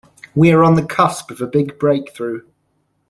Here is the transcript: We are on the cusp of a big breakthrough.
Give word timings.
We 0.33 0.51
are 0.51 0.63
on 0.63 0.73
the 0.77 0.83
cusp 0.83 1.29
of 1.29 1.41
a 1.41 1.45
big 1.45 1.77
breakthrough. 1.77 2.41